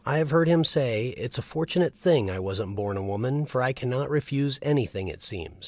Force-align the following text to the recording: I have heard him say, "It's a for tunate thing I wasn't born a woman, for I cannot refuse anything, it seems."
I 0.03 0.17
have 0.17 0.31
heard 0.31 0.47
him 0.47 0.63
say, 0.63 1.09
"It's 1.09 1.37
a 1.37 1.43
for 1.43 1.63
tunate 1.67 1.93
thing 1.93 2.31
I 2.31 2.39
wasn't 2.39 2.75
born 2.75 2.97
a 2.97 3.03
woman, 3.03 3.45
for 3.45 3.61
I 3.61 3.71
cannot 3.71 4.09
refuse 4.09 4.57
anything, 4.63 5.07
it 5.09 5.21
seems." 5.21 5.57